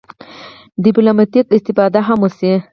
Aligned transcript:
ډیپلوماټیکه 0.83 1.51
استفاده 1.57 1.99
هم 2.07 2.19
وشي. 2.23 2.53